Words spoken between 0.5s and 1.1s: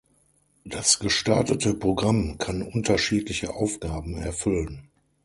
Das